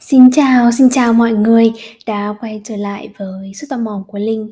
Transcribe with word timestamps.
Xin 0.00 0.30
chào, 0.30 0.72
xin 0.72 0.90
chào 0.90 1.12
mọi 1.12 1.32
người 1.32 1.72
đã 2.06 2.34
quay 2.40 2.60
trở 2.64 2.76
lại 2.76 3.12
với 3.18 3.52
Sức 3.54 3.66
tò 3.70 3.76
mò 3.76 4.04
của 4.08 4.18
Linh. 4.18 4.50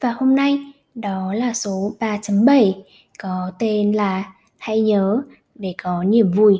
Và 0.00 0.10
hôm 0.10 0.36
nay 0.36 0.72
đó 0.94 1.34
là 1.34 1.54
số 1.54 1.92
3.7 2.00 2.72
có 3.18 3.50
tên 3.58 3.92
là 3.92 4.32
Hãy 4.58 4.80
nhớ 4.80 5.22
để 5.54 5.74
có 5.82 6.04
niềm 6.04 6.32
vui. 6.32 6.58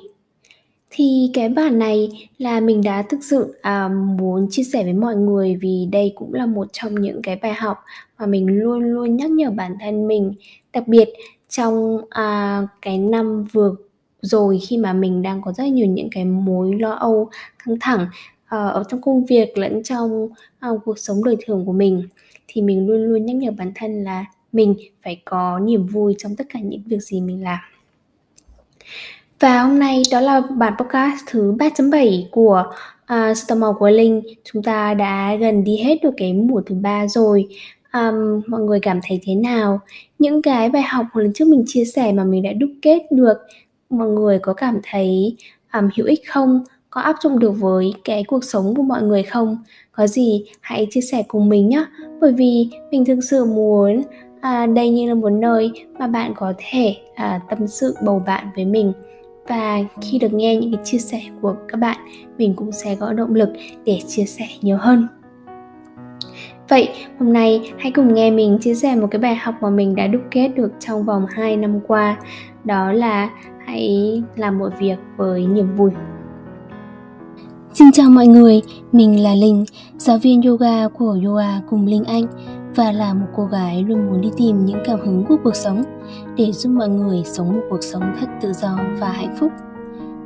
Thì 0.90 1.30
cái 1.34 1.48
bản 1.48 1.78
này 1.78 2.28
là 2.38 2.60
mình 2.60 2.82
đã 2.82 3.02
thực 3.02 3.24
sự 3.24 3.58
à, 3.62 3.88
muốn 3.88 4.46
chia 4.50 4.64
sẻ 4.64 4.84
với 4.84 4.92
mọi 4.92 5.16
người 5.16 5.56
vì 5.60 5.88
đây 5.92 6.12
cũng 6.14 6.34
là 6.34 6.46
một 6.46 6.66
trong 6.72 6.94
những 6.94 7.22
cái 7.22 7.36
bài 7.42 7.54
học 7.54 7.78
mà 8.18 8.26
mình 8.26 8.46
luôn 8.46 8.84
luôn 8.84 9.16
nhắc 9.16 9.30
nhở 9.30 9.50
bản 9.50 9.76
thân 9.80 10.08
mình. 10.08 10.34
Đặc 10.72 10.88
biệt 10.88 11.08
trong 11.48 12.00
à, 12.10 12.62
cái 12.82 12.98
năm 12.98 13.44
vừa 13.52 13.74
rồi 14.20 14.58
khi 14.68 14.76
mà 14.76 14.92
mình 14.92 15.22
đang 15.22 15.42
có 15.42 15.52
rất 15.52 15.64
nhiều 15.64 15.86
những 15.86 16.08
cái 16.10 16.24
mối 16.24 16.74
lo 16.78 16.90
âu 16.90 17.30
căng 17.64 17.76
thẳng 17.80 18.06
ờ, 18.48 18.68
ở 18.68 18.84
trong 18.88 19.00
công 19.00 19.24
việc 19.24 19.58
lẫn 19.58 19.82
trong 19.82 20.28
ờ, 20.60 20.78
cuộc 20.84 20.98
sống 20.98 21.24
đời 21.24 21.36
thường 21.46 21.66
của 21.66 21.72
mình 21.72 22.08
thì 22.48 22.62
mình 22.62 22.86
luôn 22.86 23.04
luôn 23.04 23.26
nhắc 23.26 23.36
nhở 23.36 23.50
bản 23.50 23.72
thân 23.74 24.04
là 24.04 24.24
mình 24.52 24.76
phải 25.02 25.20
có 25.24 25.58
niềm 25.58 25.86
vui 25.86 26.14
trong 26.18 26.36
tất 26.36 26.44
cả 26.48 26.60
những 26.60 26.82
việc 26.86 27.02
gì 27.02 27.20
mình 27.20 27.42
làm. 27.42 27.58
Và 29.40 29.62
hôm 29.62 29.78
nay 29.78 30.02
đó 30.12 30.20
là 30.20 30.42
bản 30.50 30.72
podcast 30.78 31.24
thứ 31.26 31.52
3.7 31.52 32.22
của 32.30 32.64
uh, 33.02 33.36
sự 33.36 33.44
tò 33.48 33.54
mò 33.54 33.76
của 33.78 33.90
Linh 33.90 34.22
Chúng 34.44 34.62
ta 34.62 34.94
đã 34.94 35.36
gần 35.36 35.64
đi 35.64 35.76
hết 35.76 35.98
được 36.02 36.14
cái 36.16 36.32
mùa 36.32 36.62
thứ 36.66 36.74
ba 36.74 37.06
rồi. 37.06 37.48
Um, 37.92 38.42
Mọi 38.46 38.60
người 38.60 38.80
cảm 38.80 39.00
thấy 39.08 39.20
thế 39.22 39.34
nào? 39.34 39.80
Những 40.18 40.42
cái 40.42 40.68
bài 40.68 40.82
học 40.82 41.06
lần 41.14 41.32
trước 41.32 41.48
mình 41.48 41.64
chia 41.66 41.84
sẻ 41.84 42.12
mà 42.12 42.24
mình 42.24 42.42
đã 42.42 42.52
đúc 42.52 42.70
kết 42.82 43.02
được 43.10 43.36
Mọi 43.90 44.08
người 44.08 44.38
có 44.38 44.52
cảm 44.54 44.80
thấy 44.82 45.36
um, 45.72 45.88
hữu 45.96 46.06
ích 46.06 46.20
không? 46.28 46.60
có 46.96 47.02
áp 47.02 47.16
dụng 47.22 47.38
được 47.38 47.50
với 47.50 47.94
cái 48.04 48.24
cuộc 48.24 48.44
sống 48.44 48.74
của 48.76 48.82
mọi 48.82 49.02
người 49.02 49.22
không? 49.22 49.58
Có 49.92 50.06
gì 50.06 50.44
hãy 50.60 50.86
chia 50.90 51.00
sẻ 51.00 51.22
cùng 51.28 51.48
mình 51.48 51.68
nhé 51.68 51.84
bởi 52.20 52.32
vì 52.32 52.68
mình 52.90 53.04
thực 53.04 53.20
sự 53.30 53.44
muốn 53.44 54.02
à, 54.40 54.66
đây 54.66 54.90
như 54.90 55.08
là 55.08 55.14
một 55.14 55.28
nơi 55.28 55.72
mà 55.98 56.06
bạn 56.06 56.32
có 56.36 56.52
thể 56.58 56.96
à, 57.14 57.40
tâm 57.50 57.66
sự 57.66 57.94
bầu 58.04 58.22
bạn 58.26 58.46
với 58.56 58.64
mình. 58.64 58.92
Và 59.48 59.78
khi 60.00 60.18
được 60.18 60.32
nghe 60.32 60.56
những 60.56 60.72
cái 60.72 60.84
chia 60.84 60.98
sẻ 60.98 61.22
của 61.42 61.54
các 61.68 61.76
bạn 61.76 61.96
mình 62.38 62.54
cũng 62.56 62.72
sẽ 62.72 62.96
có 63.00 63.12
động 63.12 63.34
lực 63.34 63.48
để 63.84 64.00
chia 64.06 64.24
sẻ 64.24 64.46
nhiều 64.60 64.76
hơn. 64.76 65.08
Vậy 66.68 66.88
hôm 67.18 67.32
nay 67.32 67.72
hãy 67.78 67.92
cùng 67.92 68.14
nghe 68.14 68.30
mình 68.30 68.58
chia 68.60 68.74
sẻ 68.74 68.94
một 68.94 69.08
cái 69.10 69.20
bài 69.20 69.34
học 69.34 69.54
mà 69.60 69.70
mình 69.70 69.94
đã 69.94 70.06
đúc 70.06 70.22
kết 70.30 70.48
được 70.48 70.72
trong 70.80 71.04
vòng 71.04 71.26
2 71.30 71.56
năm 71.56 71.80
qua. 71.86 72.16
Đó 72.64 72.92
là 72.92 73.30
hãy 73.66 74.22
làm 74.36 74.58
mọi 74.58 74.70
việc 74.78 74.96
với 75.16 75.46
niềm 75.46 75.76
vui 75.76 75.90
Xin 77.74 77.92
chào 77.92 78.10
mọi 78.10 78.26
người, 78.26 78.62
mình 78.92 79.22
là 79.22 79.34
Linh, 79.34 79.64
giáo 79.98 80.18
viên 80.18 80.42
yoga 80.42 80.88
của 80.88 81.18
Yoga 81.24 81.60
cùng 81.70 81.86
Linh 81.86 82.04
Anh 82.04 82.26
và 82.74 82.92
là 82.92 83.14
một 83.14 83.26
cô 83.36 83.44
gái 83.44 83.84
luôn 83.88 84.06
muốn 84.06 84.20
đi 84.20 84.30
tìm 84.36 84.64
những 84.64 84.78
cảm 84.84 85.00
hứng 85.00 85.24
của 85.28 85.36
cuộc 85.44 85.54
sống 85.56 85.82
để 86.36 86.52
giúp 86.52 86.70
mọi 86.70 86.88
người 86.88 87.22
sống 87.24 87.52
một 87.52 87.62
cuộc 87.70 87.82
sống 87.82 88.02
thật 88.20 88.26
tự 88.40 88.52
do 88.52 88.78
và 88.98 89.08
hạnh 89.08 89.36
phúc. 89.38 89.52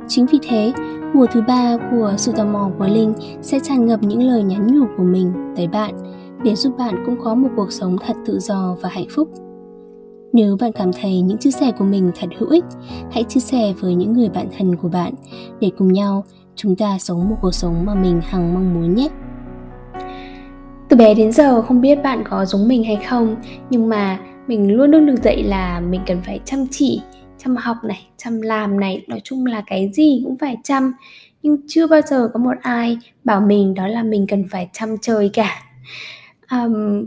Chính 0.07 0.25
vì 0.25 0.39
thế, 0.41 0.73
mùa 1.13 1.25
thứ 1.31 1.41
ba 1.47 1.77
của 1.91 2.13
sự 2.17 2.31
tò 2.31 2.45
mò 2.45 2.69
của 2.79 2.87
Linh 2.87 3.13
sẽ 3.41 3.59
tràn 3.59 3.85
ngập 3.85 4.03
những 4.03 4.23
lời 4.23 4.43
nhắn 4.43 4.67
nhủ 4.67 4.85
của 4.97 5.03
mình 5.03 5.33
tới 5.55 5.67
bạn 5.67 5.95
để 6.43 6.55
giúp 6.55 6.77
bạn 6.77 7.03
cũng 7.05 7.17
có 7.23 7.35
một 7.35 7.49
cuộc 7.55 7.71
sống 7.71 7.97
thật 8.05 8.15
tự 8.25 8.39
do 8.39 8.75
và 8.81 8.89
hạnh 8.89 9.07
phúc. 9.09 9.29
Nếu 10.33 10.57
bạn 10.59 10.71
cảm 10.71 10.91
thấy 11.01 11.21
những 11.21 11.37
chia 11.37 11.51
sẻ 11.51 11.71
của 11.77 11.85
mình 11.85 12.11
thật 12.19 12.27
hữu 12.37 12.49
ích, 12.49 12.63
hãy 13.11 13.23
chia 13.23 13.39
sẻ 13.39 13.73
với 13.79 13.95
những 13.95 14.13
người 14.13 14.29
bạn 14.29 14.47
thân 14.57 14.75
của 14.75 14.89
bạn 14.89 15.13
để 15.59 15.71
cùng 15.77 15.93
nhau 15.93 16.23
chúng 16.55 16.75
ta 16.75 16.97
sống 16.99 17.29
một 17.29 17.35
cuộc 17.41 17.51
sống 17.51 17.85
mà 17.85 17.95
mình 17.95 18.21
hằng 18.23 18.53
mong 18.53 18.73
muốn 18.73 18.95
nhé. 18.95 19.09
Từ 20.89 20.97
bé 20.97 21.13
đến 21.13 21.31
giờ 21.31 21.61
không 21.61 21.81
biết 21.81 22.03
bạn 22.03 22.23
có 22.29 22.45
giống 22.45 22.67
mình 22.67 22.83
hay 22.83 22.99
không 23.09 23.35
nhưng 23.69 23.89
mà 23.89 24.19
mình 24.47 24.75
luôn 24.75 24.91
luôn 24.91 25.05
được 25.05 25.23
dạy 25.23 25.43
là 25.43 25.79
mình 25.79 26.01
cần 26.07 26.21
phải 26.25 26.39
chăm 26.45 26.67
chỉ 26.71 27.01
chăm 27.37 27.55
học 27.55 27.77
này 27.83 28.07
chăm 28.17 28.41
làm 28.41 28.79
này. 28.79 29.05
Nói 29.07 29.21
chung 29.23 29.45
là 29.45 29.63
cái 29.67 29.89
gì 29.93 30.21
cũng 30.23 30.37
phải 30.37 30.57
chăm 30.63 30.93
nhưng 31.43 31.57
chưa 31.67 31.87
bao 31.87 32.01
giờ 32.01 32.29
có 32.33 32.39
một 32.39 32.57
ai 32.61 32.97
bảo 33.23 33.41
mình 33.41 33.73
đó 33.73 33.87
là 33.87 34.03
mình 34.03 34.25
cần 34.27 34.43
phải 34.51 34.69
chăm 34.73 34.97
chơi 35.01 35.29
cả. 35.33 35.63
Um, 36.51 37.05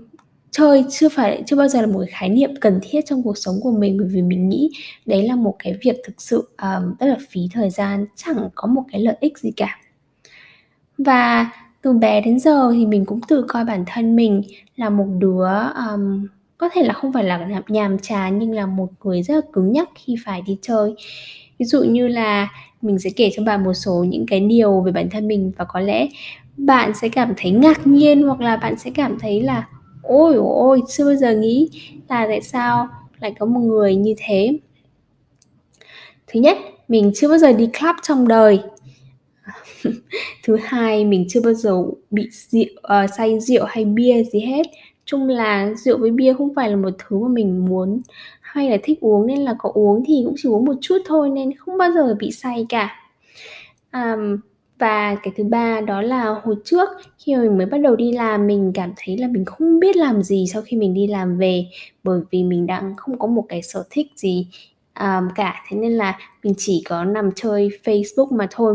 chơi 0.56 0.84
chưa 0.91 1.09
phải 1.09 1.42
chưa 1.47 1.56
bao 1.56 1.69
giờ 1.69 1.81
là 1.81 1.87
một 1.87 1.98
cái 1.98 2.09
khái 2.12 2.28
niệm 2.28 2.50
cần 2.60 2.78
thiết 2.82 3.00
trong 3.06 3.22
cuộc 3.22 3.38
sống 3.38 3.54
của 3.62 3.72
mình 3.72 3.97
bởi 3.98 4.09
vì 4.10 4.22
mình 4.22 4.48
nghĩ 4.48 4.70
đấy 5.06 5.28
là 5.28 5.37
một 5.37 5.56
cái 5.59 5.75
việc 5.82 5.97
thực 6.06 6.22
sự 6.22 6.48
um, 6.62 6.94
rất 7.00 7.06
là 7.06 7.16
phí 7.31 7.41
thời 7.53 7.70
gian 7.70 8.06
chẳng 8.16 8.48
có 8.54 8.69
một 8.69 8.82
cái 8.93 9.00
lợi 9.00 9.16
ích 9.20 9.38
gì 9.38 9.50
cả. 9.56 9.78
Và 10.98 11.50
từ 11.82 11.93
bé 11.93 12.20
đến 12.20 12.41
giờ 12.41 12.72
thì 12.72 12.87
mình 12.87 13.06
cũng 13.06 13.20
tự 13.28 13.44
coi 13.48 13.64
bản 13.64 13.84
thân 13.87 14.16
mình 14.16 14.43
là 14.76 14.91
một 14.91 15.06
đứa 15.19 15.48
um, 15.88 16.26
có 16.59 16.69
thể 16.72 16.82
là 16.82 16.93
không 16.94 17.12
phải 17.12 17.25
là 17.25 17.62
nhàm 17.69 17.98
chán 17.98 18.38
nhưng 18.38 18.53
là 18.53 18.66
một 18.66 18.88
người 19.04 19.22
rất 19.22 19.34
là 19.34 19.41
cứng 19.53 19.72
nhắc 19.72 19.88
khi 19.94 20.16
phải 20.25 20.43
đi 20.47 20.59
chơi. 20.62 20.94
Ví 21.59 21.66
dụ 21.66 21.82
như 21.82 22.09
là 22.09 22.48
mình 22.82 22.98
sẽ 22.98 23.10
kể 23.16 23.31
cho 23.37 23.43
bạn 23.44 23.64
một 23.64 23.75
số 23.75 24.04
những 24.09 24.26
cái 24.26 24.41
điều 24.41 24.81
về 24.81 24.93
bản 24.93 25.10
thân 25.10 25.28
mình 25.28 25.53
và 25.56 25.64
có 25.64 25.81
lẽ 25.81 26.09
bạn 26.56 26.93
sẽ 26.94 27.09
cảm 27.09 27.32
thấy 27.37 27.50
ngạc 27.50 27.87
nhiên 27.87 28.22
hoặc 28.22 28.41
là 28.41 28.56
bạn 28.56 28.78
sẽ 28.78 28.91
cảm 28.94 29.19
thấy 29.19 29.43
là 29.43 29.66
ôi 30.04 30.34
ôi 30.37 30.82
chưa 30.88 31.04
bao 31.04 31.16
giờ 31.16 31.34
nghĩ 31.34 31.70
là 32.09 32.26
tại 32.26 32.42
sao 32.42 32.88
lại 33.20 33.34
có 33.38 33.47
một 33.47 33.60
người 33.60 33.97
như 33.97 34.15
thế. 34.19 34.59
Thứ 36.26 36.41
nhất 36.41 36.59
mình 36.88 37.12
chưa 37.15 37.28
bao 37.28 37.38
giờ 37.38 37.53
đi 37.53 37.69
club 37.81 37.97
trong 38.03 38.28
đời. 38.28 38.60
Thứ 40.44 40.56
hai 40.62 41.04
mình 41.04 41.26
chưa 41.28 41.41
bao 41.41 41.54
giờ 41.54 41.82
bị 42.10 42.28
rượu 42.31 42.64
uh, 43.04 43.10
say 43.16 43.41
rượu 43.41 43.64
hay 43.64 43.84
bia 43.84 44.25
gì 44.25 44.41
hết. 44.41 44.62
Chung 45.04 45.28
là 45.28 45.75
rượu 45.75 45.98
với 45.98 46.10
bia 46.10 46.34
không 46.34 46.54
phải 46.54 46.70
là 46.70 46.76
một 46.76 46.91
thứ 46.98 47.19
mà 47.19 47.28
mình 47.28 47.66
muốn 47.66 48.00
hay 48.41 48.70
là 48.70 48.76
thích 48.82 48.98
uống 49.00 49.26
nên 49.26 49.38
là 49.38 49.54
có 49.59 49.70
uống 49.75 50.04
thì 50.06 50.22
cũng 50.25 50.34
chỉ 50.37 50.48
uống 50.48 50.64
một 50.64 50.76
chút 50.81 50.98
thôi 51.04 51.31
nên 51.31 51.56
không 51.56 51.78
bao 51.78 51.93
giờ 51.93 52.16
bị 52.19 52.31
say 52.31 52.66
cả. 52.69 52.97
Um, 53.93 54.38
và 54.79 55.15
cái 55.23 55.33
thứ 55.37 55.45
ba 55.45 55.81
đó 55.81 56.03
là 56.03 56.25
hồi 56.25 56.57
trước 56.65 56.89
khi 57.19 57.35
mà 57.37 57.43
mình 57.43 57.59
mới 57.59 57.67
bắt 57.67 57.79
đầu 57.79 57.97
đi 57.97 58.12
làm 58.12 58.47
mình 58.47 58.73
cảm 58.75 58.93
thấy 58.97 59.19
là 59.19 59.29
mình 59.29 59.45
không 59.45 59.81
biết 59.81 59.97
làm 59.97 60.23
gì 60.23 60.47
sau 60.53 60.62
khi 60.62 60.77
mình 60.77 60.95
đi 60.95 61.07
làm 61.07 61.39
về 61.39 61.67
bởi 62.05 62.21
vì 62.31 62.45
mình 62.45 62.67
đang 62.67 62.95
không 62.97 63.19
có 63.19 63.27
một 63.27 63.45
cái 63.49 63.62
sở 63.62 63.85
thích 63.91 64.07
gì 64.17 64.47
um, 65.01 65.29
cả. 65.35 65.55
Thế 65.69 65.77
nên 65.77 65.93
là 65.93 66.19
mình 66.43 66.55
chỉ 66.59 66.83
có 66.89 67.05
nằm 67.05 67.31
chơi 67.37 67.71
Facebook 67.85 68.37
mà 68.37 68.49
thôi. 68.51 68.75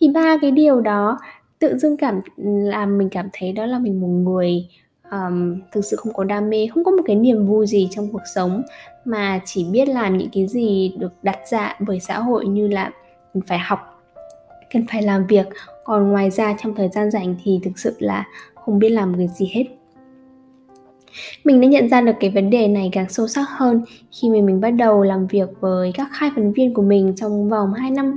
Thì 0.00 0.08
ba 0.08 0.36
cái 0.42 0.50
điều 0.50 0.80
đó 0.80 1.18
tự 1.58 1.78
dưng 1.78 1.96
cảm 1.96 2.20
làm 2.36 2.98
mình 2.98 3.08
cảm 3.10 3.28
thấy 3.32 3.52
đó 3.52 3.66
là 3.66 3.78
mình 3.78 4.00
một 4.00 4.30
người 4.30 4.68
um, 5.10 5.60
thực 5.72 5.84
sự 5.84 5.96
không 5.96 6.12
có 6.12 6.24
đam 6.24 6.50
mê 6.50 6.66
không 6.74 6.84
có 6.84 6.90
một 6.90 7.02
cái 7.06 7.16
niềm 7.16 7.46
vui 7.46 7.66
gì 7.66 7.88
trong 7.90 8.08
cuộc 8.12 8.22
sống 8.34 8.62
mà 9.04 9.40
chỉ 9.44 9.64
biết 9.64 9.88
làm 9.88 10.18
những 10.18 10.28
cái 10.32 10.46
gì 10.46 10.94
được 10.98 11.12
đặt 11.22 11.38
ra 11.50 11.76
bởi 11.80 12.00
xã 12.00 12.18
hội 12.18 12.46
như 12.46 12.68
là 12.68 12.90
mình 13.34 13.42
phải 13.46 13.58
học 13.58 13.89
cần 14.72 14.84
phải 14.92 15.02
làm 15.02 15.26
việc. 15.26 15.46
Còn 15.84 16.10
ngoài 16.10 16.30
ra 16.30 16.56
trong 16.62 16.74
thời 16.74 16.88
gian 16.88 17.10
rảnh 17.10 17.34
thì 17.44 17.60
thực 17.64 17.78
sự 17.78 17.94
là 17.98 18.26
không 18.54 18.78
biết 18.78 18.88
làm 18.88 19.14
cái 19.16 19.28
gì 19.38 19.50
hết. 19.52 19.64
Mình 21.44 21.60
đã 21.60 21.68
nhận 21.68 21.88
ra 21.88 22.00
được 22.00 22.12
cái 22.20 22.30
vấn 22.30 22.50
đề 22.50 22.68
này 22.68 22.88
càng 22.92 23.08
sâu 23.08 23.28
sắc 23.28 23.44
hơn 23.48 23.82
khi 24.20 24.28
mà 24.28 24.46
mình 24.46 24.60
bắt 24.60 24.70
đầu 24.70 25.02
làm 25.02 25.26
việc 25.26 25.48
với 25.60 25.92
các 25.94 26.08
khai 26.12 26.30
vấn 26.36 26.52
viên 26.52 26.74
của 26.74 26.82
mình 26.82 27.12
trong 27.16 27.48
vòng 27.48 27.72
2 27.72 27.90
năm 27.90 28.16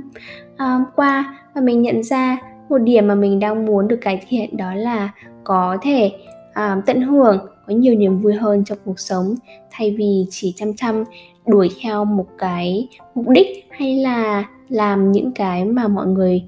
uh, 0.54 0.88
qua. 0.96 1.40
Và 1.54 1.60
mình 1.60 1.82
nhận 1.82 2.02
ra 2.02 2.38
một 2.68 2.78
điểm 2.78 3.08
mà 3.08 3.14
mình 3.14 3.40
đang 3.40 3.66
muốn 3.66 3.88
được 3.88 3.98
cải 4.00 4.24
thiện 4.28 4.56
đó 4.56 4.74
là 4.74 5.10
có 5.44 5.78
thể 5.82 6.12
uh, 6.50 6.86
tận 6.86 7.00
hưởng 7.00 7.38
có 7.66 7.74
nhiều 7.74 7.94
niềm 7.94 8.18
vui 8.18 8.34
hơn 8.34 8.64
trong 8.64 8.78
cuộc 8.84 9.00
sống 9.00 9.34
thay 9.70 9.94
vì 9.98 10.26
chỉ 10.30 10.54
chăm 10.56 10.74
chăm 10.76 11.04
đuổi 11.46 11.70
theo 11.82 12.04
một 12.04 12.26
cái 12.38 12.88
mục 13.14 13.28
đích 13.28 13.66
hay 13.70 13.96
là 13.96 14.44
làm 14.68 15.12
những 15.12 15.32
cái 15.32 15.64
mà 15.64 15.88
mọi 15.88 16.06
người 16.06 16.42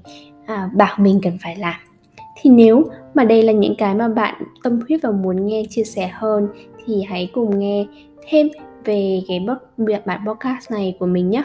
à, 0.45 0.69
bảo 0.73 0.95
mình 0.97 1.19
cần 1.23 1.37
phải 1.43 1.55
làm. 1.55 1.75
Thì 2.41 2.49
nếu 2.49 2.83
mà 3.13 3.23
đây 3.23 3.43
là 3.43 3.53
những 3.53 3.75
cái 3.77 3.95
mà 3.95 4.07
bạn 4.07 4.43
tâm 4.63 4.79
huyết 4.87 4.99
và 5.03 5.11
muốn 5.11 5.45
nghe 5.45 5.63
chia 5.69 5.83
sẻ 5.83 6.11
hơn 6.13 6.47
thì 6.85 7.03
hãy 7.03 7.29
cùng 7.33 7.59
nghe 7.59 7.85
thêm 8.29 8.47
về 8.85 9.21
cái 9.27 9.45
bản 10.05 10.25
podcast 10.27 10.71
này 10.71 10.97
của 10.99 11.05
mình 11.05 11.29
nhé. 11.29 11.43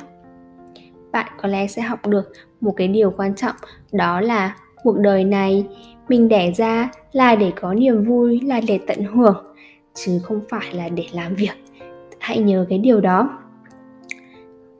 Bạn 1.12 1.32
có 1.42 1.48
lẽ 1.48 1.66
sẽ 1.66 1.82
học 1.82 2.06
được 2.06 2.32
một 2.60 2.74
cái 2.76 2.88
điều 2.88 3.10
quan 3.10 3.34
trọng 3.34 3.56
đó 3.92 4.20
là 4.20 4.56
cuộc 4.82 4.98
đời 4.98 5.24
này 5.24 5.66
mình 6.08 6.28
đẻ 6.28 6.52
ra 6.52 6.90
là 7.12 7.34
để 7.34 7.52
có 7.60 7.74
niềm 7.74 8.04
vui 8.04 8.40
là 8.40 8.60
để 8.68 8.78
tận 8.86 9.04
hưởng 9.04 9.44
chứ 9.94 10.20
không 10.22 10.40
phải 10.48 10.74
là 10.74 10.88
để 10.88 11.04
làm 11.12 11.34
việc. 11.34 11.64
Hãy 12.18 12.38
nhớ 12.38 12.66
cái 12.68 12.78
điều 12.78 13.00
đó. 13.00 13.38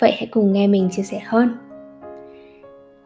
Vậy 0.00 0.12
hãy 0.17 0.27
cùng 0.31 0.53
nghe 0.53 0.67
mình 0.67 0.88
chia 0.93 1.03
sẻ 1.03 1.21
hơn 1.25 1.56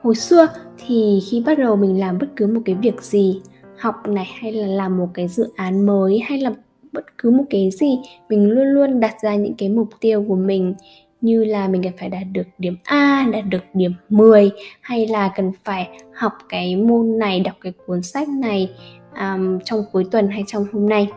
hồi 0.02 0.14
xưa 0.14 0.48
thì 0.86 1.20
khi 1.30 1.42
bắt 1.46 1.58
đầu 1.58 1.76
mình 1.76 2.00
làm 2.00 2.18
bất 2.18 2.26
cứ 2.36 2.46
một 2.46 2.60
cái 2.64 2.74
việc 2.74 3.02
gì 3.02 3.40
học 3.78 3.94
này 4.08 4.28
hay 4.40 4.52
là 4.52 4.66
làm 4.66 4.98
một 4.98 5.08
cái 5.14 5.28
dự 5.28 5.48
án 5.56 5.86
mới 5.86 6.18
hay 6.18 6.40
là 6.40 6.52
bất 6.92 7.18
cứ 7.18 7.30
một 7.30 7.44
cái 7.50 7.70
gì 7.70 7.98
mình 8.28 8.50
luôn 8.50 8.66
luôn 8.66 9.00
đặt 9.00 9.14
ra 9.22 9.34
những 9.34 9.54
cái 9.54 9.68
mục 9.68 9.88
tiêu 10.00 10.24
của 10.28 10.36
mình. 10.36 10.74
Như 11.20 11.44
là 11.44 11.68
mình 11.68 11.82
cần 11.82 11.92
phải 11.98 12.08
đạt 12.08 12.22
được 12.32 12.46
điểm 12.58 12.76
A, 12.84 13.28
đạt 13.32 13.44
được 13.48 13.62
điểm 13.74 13.94
10 14.08 14.50
hay 14.80 15.06
là 15.06 15.32
cần 15.36 15.52
phải 15.64 15.88
học 16.14 16.32
cái 16.48 16.76
môn 16.76 17.18
này, 17.18 17.40
đọc 17.40 17.54
cái 17.60 17.72
cuốn 17.86 18.02
sách 18.02 18.28
này 18.28 18.70
um, 19.20 19.58
trong 19.64 19.84
cuối 19.92 20.04
tuần 20.10 20.28
hay 20.28 20.44
trong 20.46 20.66
hôm 20.72 20.88
nay. 20.88 21.08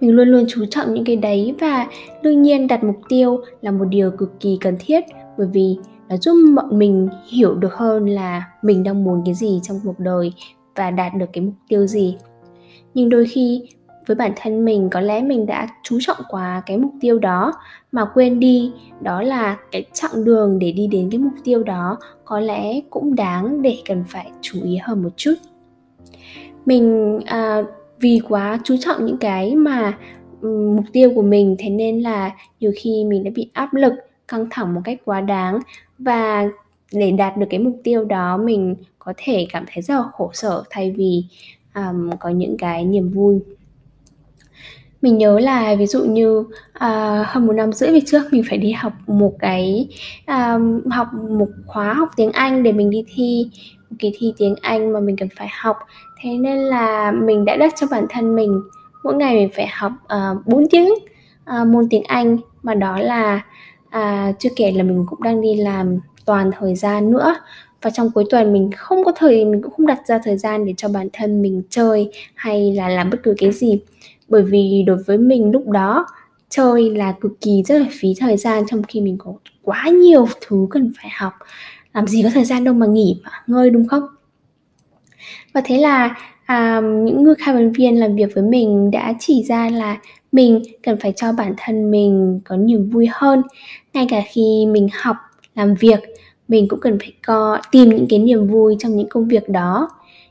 Mình 0.00 0.10
luôn 0.10 0.28
luôn 0.28 0.44
chú 0.48 0.64
trọng 0.70 0.94
những 0.94 1.04
cái 1.04 1.16
đấy 1.16 1.54
và 1.60 1.86
đương 2.22 2.42
nhiên 2.42 2.66
đặt 2.66 2.84
mục 2.84 2.96
tiêu 3.08 3.40
là 3.62 3.70
một 3.70 3.84
điều 3.84 4.10
cực 4.10 4.40
kỳ 4.40 4.58
cần 4.60 4.76
thiết 4.80 5.04
bởi 5.38 5.46
vì 5.52 5.76
nó 6.08 6.16
giúp 6.16 6.34
bọn 6.56 6.78
mình 6.78 7.08
hiểu 7.28 7.54
được 7.54 7.74
hơn 7.74 8.06
là 8.06 8.44
mình 8.62 8.82
đang 8.82 9.04
muốn 9.04 9.22
cái 9.24 9.34
gì 9.34 9.60
trong 9.62 9.80
cuộc 9.84 9.98
đời 9.98 10.32
và 10.74 10.90
đạt 10.90 11.12
được 11.14 11.26
cái 11.32 11.44
mục 11.44 11.54
tiêu 11.68 11.86
gì. 11.86 12.16
Nhưng 12.94 13.08
đôi 13.08 13.26
khi 13.26 13.62
với 14.06 14.14
bản 14.14 14.32
thân 14.36 14.64
mình 14.64 14.90
có 14.90 15.00
lẽ 15.00 15.22
mình 15.22 15.46
đã 15.46 15.68
chú 15.82 15.98
trọng 16.00 16.16
quá 16.28 16.62
cái 16.66 16.76
mục 16.76 16.92
tiêu 17.00 17.18
đó 17.18 17.52
mà 17.92 18.04
quên 18.14 18.40
đi 18.40 18.72
đó 19.00 19.22
là 19.22 19.56
cái 19.72 19.84
chặng 19.92 20.24
đường 20.24 20.58
để 20.58 20.72
đi 20.72 20.86
đến 20.86 21.08
cái 21.10 21.18
mục 21.18 21.32
tiêu 21.44 21.62
đó 21.62 21.98
có 22.24 22.40
lẽ 22.40 22.80
cũng 22.90 23.14
đáng 23.14 23.62
để 23.62 23.78
cần 23.88 24.04
phải 24.08 24.30
chú 24.40 24.58
ý 24.62 24.76
hơn 24.76 25.02
một 25.02 25.10
chút. 25.16 25.34
Mình 26.66 27.18
à, 27.26 27.62
vì 28.00 28.20
quá 28.28 28.60
chú 28.64 28.76
trọng 28.80 29.06
những 29.06 29.18
cái 29.18 29.56
mà 29.56 29.98
ừ, 30.40 30.72
mục 30.76 30.84
tiêu 30.92 31.12
của 31.14 31.22
mình 31.22 31.56
thế 31.58 31.70
nên 31.70 32.00
là 32.00 32.30
nhiều 32.60 32.72
khi 32.76 33.04
mình 33.04 33.24
đã 33.24 33.30
bị 33.34 33.50
áp 33.52 33.74
lực 33.74 33.92
căng 34.28 34.46
thẳng 34.50 34.74
một 34.74 34.80
cách 34.84 34.98
quá 35.04 35.20
đáng. 35.20 35.58
Và 35.98 36.48
để 36.92 37.10
đạt 37.10 37.36
được 37.36 37.46
cái 37.50 37.60
mục 37.60 37.80
tiêu 37.84 38.04
đó 38.04 38.36
mình 38.36 38.76
có 38.98 39.12
thể 39.16 39.46
cảm 39.52 39.64
thấy 39.72 39.82
rất 39.82 39.94
là 39.94 40.04
khổ 40.12 40.30
sở 40.34 40.62
thay 40.70 40.94
vì 40.96 41.24
um, 41.74 42.10
có 42.20 42.28
những 42.28 42.56
cái 42.56 42.84
niềm 42.84 43.08
vui. 43.08 43.40
Mình 45.02 45.18
nhớ 45.18 45.38
là 45.38 45.74
ví 45.74 45.86
dụ 45.86 46.04
như 46.04 46.38
uh, 46.38 46.46
hơn 47.26 47.46
một 47.46 47.52
năm 47.52 47.72
rưỡi 47.72 47.92
về 47.92 48.00
trước 48.06 48.22
mình 48.30 48.42
phải 48.48 48.58
đi 48.58 48.72
học 48.72 48.92
một 49.06 49.32
cái 49.38 49.88
um, 50.26 50.80
học 50.90 51.08
một 51.30 51.48
khóa 51.66 51.94
học 51.94 52.08
tiếng 52.16 52.32
Anh 52.32 52.62
để 52.62 52.72
mình 52.72 52.90
đi 52.90 53.04
thi 53.14 53.50
một 53.90 53.96
kỳ 53.98 54.12
thi 54.18 54.34
tiếng 54.36 54.54
Anh 54.62 54.92
mà 54.92 55.00
mình 55.00 55.16
cần 55.16 55.28
phải 55.36 55.48
học. 55.60 55.78
Thế 56.20 56.30
nên 56.30 56.58
là 56.58 57.12
mình 57.12 57.44
đã 57.44 57.56
đặt 57.56 57.72
cho 57.76 57.86
bản 57.90 58.06
thân 58.08 58.36
mình 58.36 58.62
mỗi 59.04 59.14
ngày 59.14 59.34
mình 59.34 59.50
phải 59.56 59.66
học 59.66 59.92
uh, 60.04 60.46
4 60.46 60.66
tiếng 60.70 60.88
uh, 61.60 61.66
môn 61.66 61.86
tiếng 61.90 62.02
Anh. 62.02 62.38
Mà 62.62 62.74
đó 62.74 62.98
là 62.98 63.42
à, 63.90 64.32
chưa 64.38 64.50
kể 64.56 64.72
là 64.72 64.82
mình 64.82 65.04
cũng 65.08 65.22
đang 65.22 65.40
đi 65.40 65.54
làm 65.54 65.98
toàn 66.24 66.50
thời 66.58 66.74
gian 66.74 67.10
nữa. 67.10 67.36
Và 67.82 67.90
trong 67.90 68.10
cuối 68.10 68.24
tuần 68.30 68.52
mình 68.52 68.70
không 68.76 69.04
có 69.04 69.12
thời 69.16 69.44
mình 69.44 69.62
cũng 69.62 69.72
không 69.76 69.86
đặt 69.86 70.00
ra 70.06 70.18
thời 70.24 70.38
gian 70.38 70.66
để 70.66 70.74
cho 70.76 70.88
bản 70.88 71.08
thân 71.12 71.42
mình 71.42 71.62
chơi 71.70 72.10
hay 72.34 72.72
là 72.72 72.88
làm 72.88 73.10
bất 73.10 73.22
cứ 73.22 73.34
cái 73.38 73.52
gì. 73.52 73.80
Bởi 74.28 74.42
vì 74.42 74.84
đối 74.86 74.96
với 74.96 75.18
mình 75.18 75.50
lúc 75.50 75.68
đó 75.68 76.06
chơi 76.48 76.90
là 76.90 77.12
cực 77.12 77.40
kỳ 77.40 77.62
rất 77.66 77.78
là 77.78 77.86
phí 78.00 78.08
thời 78.20 78.36
gian 78.36 78.64
trong 78.66 78.82
khi 78.82 79.00
mình 79.00 79.16
có 79.18 79.34
quá 79.62 79.88
nhiều 79.88 80.28
thứ 80.46 80.66
cần 80.70 80.92
phải 80.98 81.10
học. 81.16 81.32
Làm 81.94 82.06
gì 82.06 82.22
có 82.22 82.30
thời 82.34 82.44
gian 82.44 82.64
đâu 82.64 82.74
mà 82.74 82.86
nghỉ 82.86 83.20
mà 83.24 83.30
ngơi 83.46 83.70
đúng 83.70 83.88
không? 83.88 84.06
Và 85.52 85.62
thế 85.64 85.78
là 85.78 86.16
à, 86.44 86.80
những 86.80 87.22
người 87.22 87.34
khai 87.34 87.54
vấn 87.54 87.72
viên 87.72 88.00
làm 88.00 88.16
việc 88.16 88.34
với 88.34 88.44
mình 88.44 88.90
đã 88.90 89.14
chỉ 89.18 89.44
ra 89.48 89.70
là 89.70 89.96
mình 90.32 90.62
cần 90.82 90.96
phải 91.00 91.12
cho 91.16 91.32
bản 91.32 91.54
thân 91.58 91.90
mình 91.90 92.40
có 92.44 92.56
niềm 92.56 92.90
vui 92.90 93.08
hơn. 93.12 93.42
Ngay 93.94 94.06
cả 94.10 94.22
khi 94.28 94.66
mình 94.66 94.88
học, 94.92 95.16
làm 95.54 95.74
việc, 95.74 96.00
mình 96.48 96.68
cũng 96.68 96.80
cần 96.80 96.98
phải 96.98 97.12
co, 97.26 97.58
tìm 97.70 97.88
những 97.88 98.06
cái 98.08 98.18
niềm 98.18 98.46
vui 98.46 98.76
trong 98.78 98.96
những 98.96 99.08
công 99.08 99.28
việc 99.28 99.48
đó. 99.48 99.88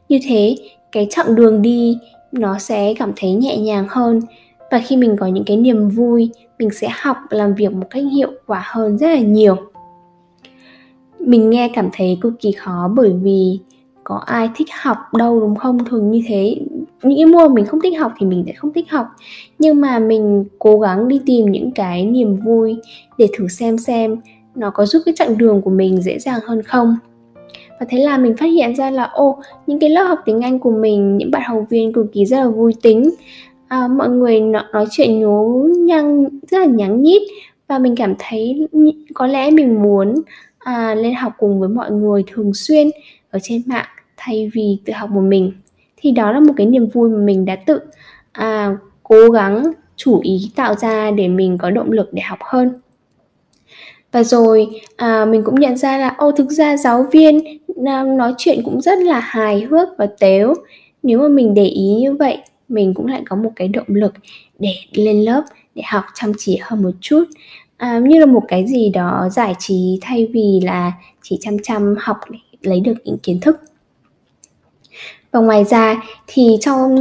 Như 0.10 0.20
thế, 0.24 0.56
cái 0.92 1.08
chặng 1.10 1.36
đường 1.36 1.62
đi 1.62 1.98
nó 2.32 2.60
sẽ 2.60 2.94
cảm 2.94 3.12
thấy 3.16 3.34
nhẹ 3.34 3.58
nhàng 3.58 3.86
hơn. 3.90 4.22
Và 4.72 4.82
khi 4.86 4.98
mình 4.98 5.16
có 5.20 5.28
những 5.28 5.44
cái 5.44 5.58
niềm 5.58 5.90
vui, 5.90 6.30
mình 6.60 6.70
sẽ 6.70 6.90
học, 7.02 7.18
làm 7.30 7.54
việc 7.54 7.74
một 7.74 7.88
cách 7.90 8.04
hiệu 8.14 8.32
quả 8.48 8.64
hơn 8.66 8.98
rất 8.98 9.08
là 9.08 9.20
nhiều. 9.20 9.56
Mình 11.20 11.50
nghe 11.50 11.72
cảm 11.74 11.90
thấy 11.94 12.18
cực 12.22 12.34
kỳ 12.40 12.52
khó 12.52 12.92
bởi 12.96 13.14
vì 13.22 13.60
có 14.04 14.16
ai 14.26 14.50
thích 14.56 14.68
học 14.82 14.98
đâu, 15.14 15.40
đúng 15.40 15.56
không? 15.56 15.86
Thường 15.86 16.12
như 16.12 16.22
thế 16.28 16.56
những 17.04 17.18
cái 17.18 17.26
môn 17.26 17.54
mình 17.54 17.66
không 17.66 17.82
thích 17.82 18.00
học 18.00 18.12
thì 18.20 18.26
mình 18.26 18.44
sẽ 18.48 18.54
không 18.54 18.74
thích 18.74 18.90
học. 18.90 19.08
Nhưng 19.60 19.82
mà 19.82 20.00
mình 20.00 20.46
cố 20.60 20.80
gắng 20.80 21.08
đi 21.08 21.22
tìm 21.26 21.46
những 21.46 21.72
cái 21.72 22.06
niềm 22.06 22.36
vui 22.36 22.78
để 23.18 23.28
thử 23.38 23.48
xem 23.48 23.78
xem 23.78 24.18
nó 24.56 24.70
có 24.70 24.86
giúp 24.86 25.02
cái 25.06 25.14
chặng 25.18 25.38
đường 25.38 25.62
của 25.62 25.70
mình 25.70 26.02
dễ 26.02 26.20
dàng 26.20 26.40
hơn 26.46 26.64
không. 26.64 26.96
Và 27.80 27.86
thế 27.90 28.00
là 28.00 28.18
mình 28.18 28.38
phát 28.38 28.46
hiện 28.46 28.76
ra 28.76 28.92
là 28.92 29.04
ô 29.04 29.40
những 29.68 29.80
cái 29.80 29.90
lớp 29.90 30.04
học 30.04 30.20
tiếng 30.26 30.42
anh 30.42 30.60
của 30.60 30.72
mình 30.72 31.18
những 31.18 31.32
bạn 31.32 31.42
học 31.46 31.64
viên 31.70 31.94
cực 31.94 32.06
kỳ 32.14 32.26
rất 32.26 32.38
là 32.38 32.48
vui 32.48 32.74
tính. 32.82 33.10
À, 33.68 33.88
mọi 33.88 34.10
người 34.10 34.42
nói 34.42 34.86
chuyện 34.92 35.20
nhố 35.20 35.68
nhăng 35.78 36.24
rất 36.48 36.60
là 36.60 36.66
nhắn 36.66 37.02
nhít. 37.02 37.22
Và 37.68 37.80
mình 37.80 37.96
cảm 37.96 38.14
thấy 38.20 38.68
có 39.14 39.28
lẽ 39.28 39.52
mình 39.52 39.84
muốn 39.84 40.22
à, 40.60 40.96
lên 40.96 41.14
học 41.14 41.34
cùng 41.38 41.60
với 41.60 41.70
mọi 41.70 41.92
người 41.92 42.24
thường 42.34 42.54
xuyên 42.54 42.92
ở 43.32 43.40
trên 43.44 43.62
mạng 43.66 43.86
thay 44.18 44.52
vì 44.54 44.78
tự 44.86 44.94
học 44.94 45.10
một 45.10 45.22
mình 45.22 45.52
thì 45.98 46.12
đó 46.12 46.32
là 46.32 46.40
một 46.40 46.54
cái 46.58 46.68
niềm 46.68 46.88
vui 46.88 47.10
mà 47.10 47.18
mình 47.18 47.46
đã 47.46 47.56
tự 47.56 47.80
à, 48.32 48.78
cố 49.04 49.30
gắng 49.30 49.72
chủ 49.96 50.20
ý 50.24 50.52
tạo 50.56 50.76
ra 50.76 51.12
để 51.12 51.28
mình 51.28 51.58
có 51.58 51.70
động 51.70 51.92
lực 51.92 52.14
để 52.14 52.22
học 52.22 52.40
hơn. 52.42 52.74
Và 54.12 54.24
rồi 54.24 54.68
à, 54.96 55.26
mình 55.26 55.44
cũng 55.44 55.60
nhận 55.60 55.78
ra 55.78 55.98
là 55.98 56.16
ô 56.18 56.32
thực 56.32 56.52
ra 56.52 56.78
giáo 56.78 57.06
viên 57.12 57.60
à, 57.86 58.04
nói 58.04 58.34
chuyện 58.38 58.62
cũng 58.66 58.82
rất 58.82 59.00
là 59.00 59.20
hài 59.20 59.62
hước 59.62 59.88
và 59.98 60.08
tếu. 60.20 60.54
Nếu 61.04 61.20
mà 61.20 61.28
mình 61.28 61.54
để 61.54 61.66
ý 61.66 61.96
như 62.02 62.14
vậy 62.14 62.38
mình 62.70 62.94
cũng 62.94 63.08
lại 63.08 63.24
có 63.30 63.36
một 63.36 63.52
cái 63.56 63.68
động 63.68 63.88
lực 63.88 64.14
để 64.60 64.74
lên 64.92 65.22
lớp 65.22 65.44
để 65.76 65.84
học 65.86 66.04
chăm 66.14 66.32
chỉ 66.38 66.60
hơn 66.62 66.84
một 66.84 66.92
chút. 67.02 67.24
À, 67.78 68.00
như 68.00 68.20
là 68.20 68.26
một 68.26 68.44
cái 68.48 68.68
gì 68.68 68.90
đó 68.90 69.30
giải 69.32 69.56
trí 69.60 70.00
thay 70.02 70.28
vì 70.34 70.60
là 70.64 70.92
chỉ 71.22 71.38
chăm 71.42 71.58
chăm 71.64 71.96
học 72.00 72.18
để 72.30 72.40
lấy 72.62 72.80
được 72.80 72.94
những 73.06 73.18
kiến 73.18 73.40
thức 73.40 73.62
và 75.36 75.42
ngoài 75.42 75.64
ra 75.64 76.02
thì 76.28 76.58
trong 76.62 76.96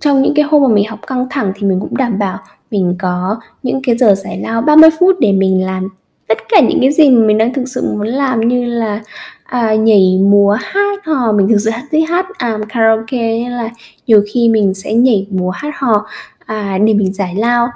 trong 0.00 0.22
những 0.22 0.34
cái 0.34 0.44
hôm 0.44 0.62
mà 0.62 0.68
mình 0.68 0.88
học 0.88 0.98
căng 1.06 1.26
thẳng 1.30 1.52
thì 1.56 1.66
mình 1.66 1.80
cũng 1.80 1.96
đảm 1.96 2.18
bảo 2.18 2.38
mình 2.70 2.96
có 2.98 3.40
những 3.62 3.80
cái 3.82 3.96
giờ 3.96 4.14
giải 4.14 4.38
lao 4.38 4.62
30 4.62 4.90
phút 5.00 5.16
để 5.20 5.32
mình 5.32 5.64
làm 5.64 5.88
tất 6.28 6.38
cả 6.48 6.60
những 6.60 6.80
cái 6.80 6.92
gì 6.92 7.10
mà 7.10 7.26
mình 7.26 7.38
đang 7.38 7.54
thực 7.54 7.64
sự 7.68 7.82
muốn 7.82 8.06
làm 8.06 8.40
như 8.48 8.64
là 8.64 9.00
à, 9.44 9.74
nhảy 9.74 10.18
múa 10.22 10.56
hát 10.60 11.04
hò. 11.04 11.32
Mình 11.32 11.48
thực 11.48 11.58
sự 11.58 11.70
thích 11.90 12.08
hát 12.08 12.26
à, 12.38 12.58
karaoke 12.68 13.18
nên 13.18 13.52
là 13.52 13.68
nhiều 14.06 14.22
khi 14.32 14.48
mình 14.48 14.74
sẽ 14.74 14.94
nhảy 14.94 15.26
múa 15.30 15.50
hát 15.50 15.74
hò 15.78 16.06
à, 16.38 16.78
để 16.86 16.94
mình 16.94 17.12
giải 17.12 17.34
lao. 17.34 17.68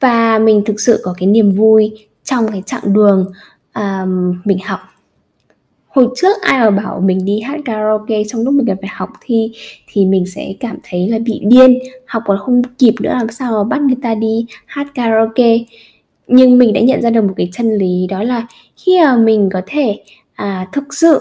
Và 0.00 0.38
mình 0.38 0.62
thực 0.66 0.80
sự 0.80 1.00
có 1.04 1.14
cái 1.18 1.26
niềm 1.26 1.52
vui 1.52 2.08
trong 2.24 2.48
cái 2.52 2.62
chặng 2.66 2.92
đường 2.92 3.32
à, 3.72 4.06
mình 4.44 4.58
học 4.64 4.80
hồi 5.90 6.08
trước 6.16 6.42
ai 6.42 6.70
mà 6.70 6.70
bảo 6.70 7.00
mình 7.00 7.24
đi 7.24 7.40
hát 7.40 7.60
karaoke 7.64 8.22
trong 8.28 8.42
lúc 8.42 8.54
mình 8.54 8.66
cần 8.66 8.76
phải 8.80 8.90
học 8.92 9.08
thi 9.20 9.52
thì 9.92 10.06
mình 10.06 10.24
sẽ 10.26 10.54
cảm 10.60 10.76
thấy 10.82 11.08
là 11.08 11.18
bị 11.18 11.40
điên 11.42 11.78
học 12.06 12.22
còn 12.26 12.38
không 12.38 12.62
kịp 12.78 12.94
nữa 13.00 13.12
làm 13.12 13.28
sao 13.28 13.52
mà 13.52 13.64
bắt 13.64 13.80
người 13.82 13.96
ta 14.02 14.14
đi 14.14 14.46
hát 14.66 14.86
karaoke. 14.94 15.58
Nhưng 16.26 16.58
mình 16.58 16.72
đã 16.72 16.80
nhận 16.80 17.02
ra 17.02 17.10
được 17.10 17.24
một 17.24 17.34
cái 17.36 17.48
chân 17.52 17.74
lý 17.74 18.06
đó 18.08 18.22
là 18.22 18.46
khi 18.76 18.98
mà 19.02 19.16
mình 19.16 19.48
có 19.52 19.62
thể 19.66 20.02
à, 20.34 20.68
thực 20.72 20.94
sự 20.94 21.20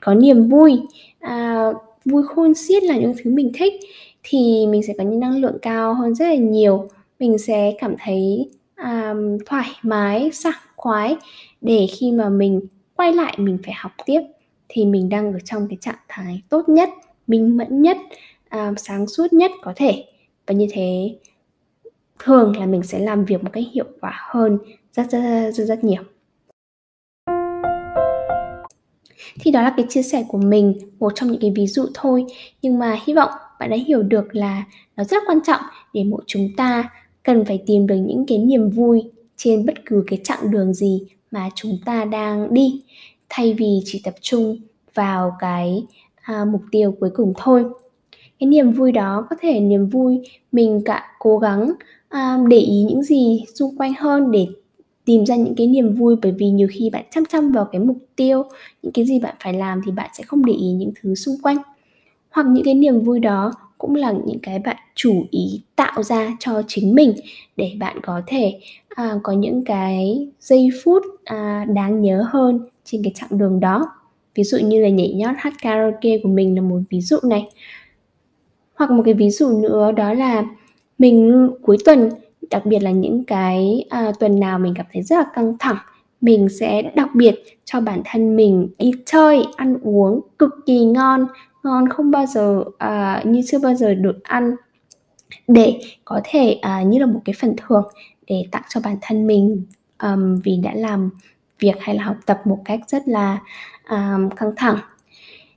có 0.00 0.14
niềm 0.14 0.48
vui 0.48 0.80
à, 1.20 1.66
vui 2.04 2.22
khôn 2.22 2.54
xiết 2.54 2.82
là 2.82 2.96
những 2.96 3.14
thứ 3.24 3.30
mình 3.30 3.52
thích 3.54 3.74
thì 4.22 4.66
mình 4.66 4.82
sẽ 4.82 4.94
có 4.98 5.04
những 5.04 5.20
năng 5.20 5.36
lượng 5.40 5.58
cao 5.62 5.94
hơn 5.94 6.14
rất 6.14 6.24
là 6.26 6.34
nhiều. 6.34 6.88
Mình 7.18 7.38
sẽ 7.38 7.72
cảm 7.80 7.94
thấy 8.04 8.48
à, 8.74 9.14
thoải 9.46 9.68
mái 9.82 10.30
sảng 10.32 10.60
khoái 10.76 11.16
để 11.60 11.86
khi 11.98 12.12
mà 12.12 12.28
mình 12.28 12.60
quay 12.96 13.12
lại 13.12 13.34
mình 13.38 13.58
phải 13.64 13.74
học 13.76 13.92
tiếp 14.06 14.20
thì 14.68 14.84
mình 14.84 15.08
đang 15.08 15.32
ở 15.32 15.38
trong 15.40 15.68
cái 15.68 15.78
trạng 15.80 15.98
thái 16.08 16.42
tốt 16.48 16.68
nhất 16.68 16.88
minh 17.26 17.56
mẫn 17.56 17.82
nhất 17.82 17.96
à, 18.48 18.72
sáng 18.76 19.06
suốt 19.06 19.32
nhất 19.32 19.50
có 19.62 19.72
thể. 19.76 20.04
Và 20.46 20.54
như 20.54 20.66
thế 20.70 21.16
thường 22.18 22.56
là 22.56 22.66
mình 22.66 22.82
sẽ 22.82 22.98
làm 22.98 23.24
việc 23.24 23.44
một 23.44 23.50
cách 23.52 23.64
hiệu 23.72 23.84
quả 24.00 24.12
hơn 24.30 24.58
rất 24.92 25.10
rất 25.10 25.50
rất 25.50 25.64
rất 25.64 25.84
nhiều. 25.84 26.02
Thì 29.40 29.50
đó 29.50 29.62
là 29.62 29.74
cái 29.76 29.86
chia 29.88 30.02
sẻ 30.02 30.24
của 30.28 30.38
mình 30.38 30.74
một 30.98 31.12
trong 31.14 31.30
những 31.30 31.40
cái 31.40 31.52
ví 31.56 31.66
dụ 31.66 31.86
thôi. 31.94 32.24
Nhưng 32.62 32.78
mà 32.78 32.98
hy 33.04 33.14
vọng 33.14 33.30
bạn 33.60 33.70
đã 33.70 33.76
hiểu 33.86 34.02
được 34.02 34.34
là 34.34 34.64
nó 34.96 35.04
rất 35.04 35.22
quan 35.26 35.38
trọng 35.46 35.60
để 35.92 36.04
mỗi 36.04 36.22
chúng 36.26 36.48
ta 36.56 36.90
cần 37.22 37.44
phải 37.44 37.62
tìm 37.66 37.86
được 37.86 37.96
những 37.96 38.24
cái 38.28 38.38
niềm 38.38 38.70
vui 38.70 39.02
trên 39.36 39.66
bất 39.66 39.74
cứ 39.86 40.04
cái 40.06 40.20
chặng 40.24 40.50
đường 40.50 40.74
gì 40.74 41.02
mà 41.36 41.50
chúng 41.54 41.78
ta 41.84 42.04
đang 42.04 42.54
đi. 42.54 42.82
Thay 43.28 43.54
vì 43.54 43.80
chỉ 43.84 44.00
tập 44.04 44.14
trung 44.20 44.56
vào 44.94 45.36
cái 45.38 45.86
à, 46.22 46.44
mục 46.44 46.62
tiêu 46.70 46.94
cuối 47.00 47.10
cùng 47.14 47.32
thôi. 47.36 47.64
Cái 48.38 48.46
niềm 48.46 48.70
vui 48.70 48.92
đó 48.92 49.26
có 49.30 49.36
thể 49.40 49.60
niềm 49.60 49.88
vui 49.88 50.20
mình 50.52 50.82
cả 50.84 51.04
cố 51.18 51.38
gắng 51.38 51.72
à, 52.08 52.38
để 52.48 52.58
ý 52.58 52.82
những 52.88 53.02
gì 53.02 53.44
xung 53.54 53.76
quanh 53.76 53.94
hơn 53.98 54.30
để 54.30 54.46
tìm 55.04 55.26
ra 55.26 55.36
những 55.36 55.54
cái 55.54 55.66
niềm 55.66 55.94
vui. 55.94 56.16
Bởi 56.22 56.32
vì 56.32 56.50
nhiều 56.50 56.68
khi 56.70 56.90
bạn 56.90 57.04
chăm 57.10 57.24
chăm 57.24 57.52
vào 57.52 57.64
cái 57.72 57.80
mục 57.80 57.98
tiêu 58.16 58.42
những 58.82 58.92
cái 58.92 59.06
gì 59.06 59.18
bạn 59.18 59.34
phải 59.40 59.52
làm 59.52 59.80
thì 59.86 59.92
bạn 59.92 60.10
sẽ 60.18 60.24
không 60.24 60.44
để 60.44 60.52
ý 60.52 60.66
những 60.72 60.92
thứ 61.02 61.14
xung 61.14 61.34
quanh. 61.42 61.56
Hoặc 62.30 62.46
những 62.46 62.64
cái 62.64 62.74
niềm 62.74 63.00
vui 63.00 63.20
đó 63.20 63.52
cũng 63.78 63.94
là 63.94 64.12
những 64.26 64.38
cái 64.42 64.58
bạn 64.58 64.76
chủ 64.94 65.26
ý 65.30 65.62
tạo 65.76 66.02
ra 66.02 66.36
cho 66.40 66.62
chính 66.66 66.94
mình 66.94 67.14
để 67.56 67.72
bạn 67.78 67.96
có 68.02 68.22
thể 68.26 68.60
à, 68.88 69.14
có 69.22 69.32
những 69.32 69.64
cái 69.64 70.28
giây 70.40 70.68
phút 70.84 71.02
à, 71.24 71.66
đáng 71.74 72.00
nhớ 72.00 72.24
hơn 72.30 72.60
trên 72.84 73.02
cái 73.02 73.12
chặng 73.14 73.38
đường 73.38 73.60
đó. 73.60 73.88
Ví 74.34 74.44
dụ 74.44 74.58
như 74.58 74.82
là 74.82 74.88
nhảy 74.88 75.12
nhót 75.12 75.34
hát 75.38 75.52
karaoke 75.62 76.18
của 76.22 76.28
mình 76.28 76.54
là 76.54 76.62
một 76.62 76.78
ví 76.90 77.00
dụ 77.00 77.16
này. 77.22 77.48
Hoặc 78.74 78.90
một 78.90 79.02
cái 79.04 79.14
ví 79.14 79.30
dụ 79.30 79.60
nữa 79.60 79.92
đó 79.92 80.12
là 80.12 80.44
mình 80.98 81.48
cuối 81.62 81.76
tuần 81.84 82.10
đặc 82.50 82.66
biệt 82.66 82.82
là 82.82 82.90
những 82.90 83.24
cái 83.24 83.84
à, 83.90 84.12
tuần 84.20 84.40
nào 84.40 84.58
mình 84.58 84.74
cảm 84.76 84.86
thấy 84.92 85.02
rất 85.02 85.16
là 85.16 85.26
căng 85.34 85.56
thẳng 85.58 85.76
mình 86.20 86.48
sẽ 86.48 86.82
đặc 86.82 87.08
biệt 87.14 87.34
cho 87.64 87.80
bản 87.80 88.02
thân 88.04 88.36
mình 88.36 88.68
đi 88.78 88.90
chơi 89.06 89.44
ăn 89.56 89.76
uống 89.82 90.20
cực 90.38 90.50
kỳ 90.66 90.84
ngon 90.84 91.26
ngon 91.66 91.88
không 91.88 92.10
bao 92.10 92.26
giờ 92.26 92.64
à, 92.78 93.22
như 93.24 93.42
chưa 93.46 93.58
bao 93.58 93.74
giờ 93.74 93.94
được 93.94 94.22
ăn. 94.22 94.56
Để 95.48 95.80
có 96.04 96.20
thể 96.24 96.52
à, 96.52 96.82
như 96.82 96.98
là 96.98 97.06
một 97.06 97.20
cái 97.24 97.34
phần 97.40 97.54
thưởng 97.56 97.84
để 98.26 98.44
tặng 98.52 98.62
cho 98.68 98.80
bản 98.84 98.96
thân 99.02 99.26
mình 99.26 99.66
um, 100.02 100.40
vì 100.44 100.56
đã 100.56 100.72
làm 100.74 101.10
việc 101.58 101.74
hay 101.80 101.94
là 101.96 102.04
học 102.04 102.16
tập 102.26 102.40
một 102.44 102.58
cách 102.64 102.80
rất 102.88 103.08
là 103.08 103.38
um, 103.90 104.28
căng 104.30 104.52
thẳng. 104.56 104.78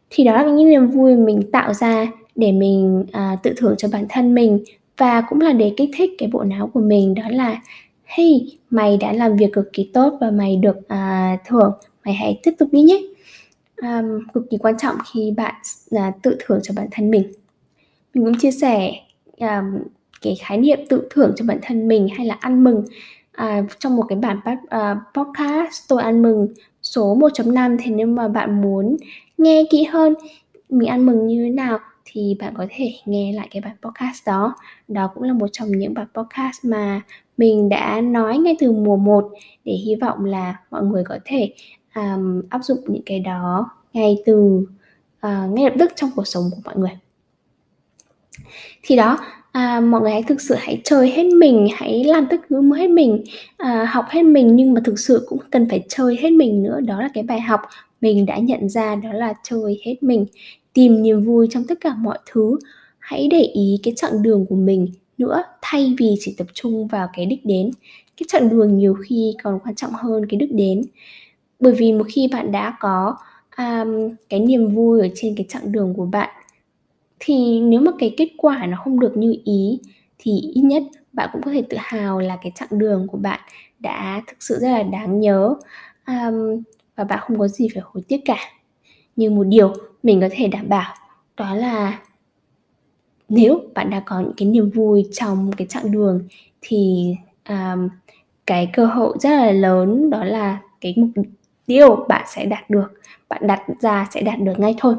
Thì 0.10 0.24
đó 0.24 0.44
là 0.44 0.52
những 0.52 0.70
niềm 0.70 0.88
vui 0.88 1.16
mình 1.16 1.52
tạo 1.52 1.74
ra 1.74 2.08
để 2.36 2.52
mình 2.52 3.02
uh, 3.02 3.44
tự 3.44 3.54
thưởng 3.58 3.76
cho 3.78 3.88
bản 3.94 4.06
thân 4.10 4.36
mình 4.36 4.64
và 4.98 5.22
cũng 5.30 5.42
là 5.42 5.54
để 5.54 5.74
kích 5.78 5.90
thích 5.98 6.10
cái 6.18 6.30
bộ 6.34 6.44
não 6.44 6.68
của 6.74 6.80
mình 6.80 7.16
đó 7.16 7.24
là 7.30 7.62
hey 8.04 8.58
mày 8.70 8.98
đã 8.98 9.14
làm 9.14 9.38
việc 9.38 9.54
cực 9.54 9.74
kỳ 9.74 9.90
tốt 9.94 10.18
và 10.22 10.32
mày 10.32 10.56
được 10.56 10.78
uh, 10.78 11.40
thưởng 11.46 11.72
mày 12.06 12.14
hãy 12.14 12.40
tiếp 12.44 12.52
tục 12.60 12.70
đi 12.72 12.82
nhé 12.82 13.02
um, 13.82 14.28
cực 14.34 14.50
kỳ 14.50 14.58
quan 14.58 14.78
trọng 14.78 14.96
khi 15.14 15.34
bạn 15.38 15.56
uh, 15.96 16.02
tự 16.24 16.38
thưởng 16.40 16.60
cho 16.64 16.74
bản 16.78 16.88
thân 16.92 17.12
mình. 17.12 17.32
Mình 18.14 18.26
cũng 18.26 18.38
chia 18.40 18.52
sẻ 18.52 18.92
um, 19.38 19.84
cái 20.22 20.36
khái 20.40 20.58
niệm 20.58 20.80
tự 20.90 21.08
thưởng 21.10 21.34
cho 21.36 21.46
bản 21.46 21.60
thân 21.62 21.88
mình 21.88 22.08
hay 22.18 22.26
là 22.26 22.38
ăn 22.40 22.64
mừng 22.64 22.86
à, 23.32 23.64
trong 23.80 23.96
một 23.96 24.06
cái 24.10 24.18
bản 24.18 24.40
uh, 24.48 24.98
podcast 25.14 25.90
tôi 25.90 26.02
ăn 26.02 26.22
mừng 26.22 26.48
số 26.82 27.18
1.5 27.18 27.78
thì 27.80 27.92
nếu 27.92 28.08
mà 28.08 28.28
bạn 28.28 28.62
muốn 28.62 28.98
nghe 29.38 29.64
kỹ 29.70 29.84
hơn 29.84 30.14
mình 30.70 30.90
ăn 30.90 31.06
mừng 31.06 31.28
như 31.28 31.44
thế 31.44 31.50
nào 31.50 31.80
thì 32.06 32.38
bạn 32.40 32.54
có 32.58 32.66
thể 32.70 32.94
nghe 33.06 33.34
lại 33.34 33.48
cái 33.52 33.62
bản 33.62 33.76
podcast 33.82 34.28
đó. 34.28 34.56
Đó 34.88 35.12
cũng 35.14 35.24
là 35.24 35.34
một 35.34 35.48
trong 35.52 35.72
những 35.72 35.94
bản 35.94 36.08
podcast 36.14 36.66
mà 36.66 37.02
mình 37.38 37.70
đã 37.70 38.02
nói 38.02 38.38
ngay 38.38 38.56
từ 38.60 38.72
mùa 38.72 38.98
1 38.98 39.30
để 39.66 39.74
hy 39.74 39.96
vọng 39.96 40.26
là 40.26 40.56
mọi 40.72 40.84
người 40.84 41.04
có 41.04 41.20
thể 41.26 41.54
um, 41.96 42.42
áp 42.50 42.64
dụng 42.64 42.80
những 42.88 43.04
cái 43.06 43.20
đó 43.20 43.70
ngay 43.94 44.18
từ 44.26 44.34
uh, 45.28 45.54
ngay 45.54 45.64
lập 45.64 45.74
tức 45.80 45.92
trong 45.96 46.10
cuộc 46.16 46.28
sống 46.28 46.44
của 46.52 46.62
mọi 46.66 46.78
người. 46.78 46.98
Thì 48.84 48.96
đó 48.96 49.18
à, 49.52 49.80
mọi 49.80 50.02
người 50.02 50.12
hãy 50.12 50.24
thực 50.24 50.42
sự 50.42 50.56
hãy 50.58 50.82
chơi 50.84 51.12
hết 51.12 51.26
mình 51.26 51.68
hãy 51.74 52.04
làm 52.04 52.26
tất 52.30 52.38
cứ 52.50 52.74
hết 52.74 52.90
mình 52.90 53.24
à, 53.58 53.86
học 53.90 54.06
hết 54.10 54.24
mình 54.24 54.56
nhưng 54.56 54.74
mà 54.74 54.82
thực 54.84 55.00
sự 55.00 55.26
cũng 55.30 55.40
cần 55.52 55.70
phải 55.70 55.84
chơi 55.90 56.18
hết 56.22 56.30
mình 56.30 56.64
nữa. 56.64 56.82
Đó 56.82 57.02
là 57.02 57.10
cái 57.14 57.24
bài 57.24 57.42
học 57.42 57.62
mình 58.02 58.26
đã 58.26 58.38
nhận 58.38 58.70
ra 58.70 58.96
đó 58.96 59.14
là 59.14 59.34
chơi 59.44 59.82
hết 59.86 60.04
mình 60.04 60.26
tìm 60.74 61.04
niềm 61.04 61.22
vui 61.22 61.48
trong 61.52 61.64
tất 61.64 61.76
cả 61.82 61.96
mọi 61.96 62.20
thứ. 62.32 62.58
Hãy 63.00 63.28
để 63.32 63.42
ý 63.42 63.80
cái 63.84 63.94
chặng 63.98 64.22
đường 64.22 64.46
của 64.50 64.56
mình 64.56 64.88
nữa 65.18 65.44
thay 65.62 65.96
vì 66.00 66.16
chỉ 66.20 66.36
tập 66.38 66.48
trung 66.54 66.88
vào 66.88 67.08
cái 67.14 67.26
đích 67.26 67.46
đến. 67.46 67.72
Cái 68.18 68.26
chặng 68.28 68.50
đường 68.50 68.78
nhiều 68.78 68.94
khi 68.94 69.34
còn 69.44 69.60
quan 69.64 69.76
trọng 69.76 69.92
hơn 69.92 70.26
cái 70.30 70.38
đích 70.38 70.54
đến 70.54 70.82
bởi 71.60 71.74
vì 71.74 71.94
một 71.94 72.06
khi 72.10 72.30
bạn 72.32 72.52
đã 72.52 72.78
có 72.80 73.16
um, 73.58 74.16
cái 74.30 74.40
niềm 74.40 74.70
vui 74.70 75.02
ở 75.02 75.08
trên 75.16 75.36
cái 75.36 75.46
chặng 75.50 75.72
đường 75.72 75.94
của 75.94 76.06
bạn 76.06 76.30
thì 77.20 77.62
nếu 77.62 77.82
mà 77.82 77.92
cái 78.00 78.14
kết 78.18 78.30
quả 78.38 78.66
nó 78.66 78.78
không 78.84 79.00
được 79.00 79.18
như 79.18 79.36
ý 79.44 79.80
thì 80.18 80.32
ít 80.54 80.62
nhất 80.62 80.84
bạn 81.14 81.30
cũng 81.34 81.42
có 81.42 81.52
thể 81.52 81.62
tự 81.70 81.78
hào 81.80 82.20
là 82.20 82.38
cái 82.42 82.52
chặng 82.56 82.80
đường 82.80 83.08
của 83.08 83.18
bạn 83.18 83.40
đã 83.80 84.22
thực 84.28 84.38
sự 84.40 84.58
rất 84.62 84.70
là 84.70 84.84
đáng 84.84 85.20
nhớ 85.20 85.56
um, 86.08 86.64
và 86.96 87.04
bạn 87.04 87.20
không 87.22 87.40
có 87.40 87.48
gì 87.48 87.68
phải 87.74 87.84
hối 87.86 88.04
tiếc 88.08 88.22
cả. 88.26 88.38
Nhưng 89.16 89.36
một 89.36 89.44
điều 89.44 89.74
mình 90.04 90.22
có 90.22 90.28
thể 90.32 90.48
đảm 90.48 90.70
bảo 90.70 90.94
đó 91.38 91.56
là 91.56 92.00
nếu 93.30 93.62
bạn 93.74 93.90
đã 93.90 94.04
có 94.06 94.20
những 94.20 94.34
cái 94.38 94.48
niềm 94.48 94.70
vui 94.70 95.08
trong 95.12 95.52
cái 95.58 95.68
chặng 95.68 95.92
đường 95.92 96.28
thì 96.62 97.14
um, 97.50 97.90
cái 98.46 98.70
cơ 98.74 98.86
hội 98.86 99.18
rất 99.20 99.30
là 99.30 99.52
lớn 99.52 100.10
đó 100.10 100.24
là 100.24 100.60
cái 100.82 100.94
mục 100.98 101.26
tiêu 101.70 102.06
bạn 102.08 102.26
sẽ 102.28 102.46
đạt 102.46 102.70
được. 102.70 102.88
Bạn 103.30 103.48
đặt 103.48 103.62
ra 103.82 104.08
sẽ 104.12 104.22
đạt 104.22 104.40
được 104.40 104.60
ngay 104.60 104.76
thôi. 104.78 104.96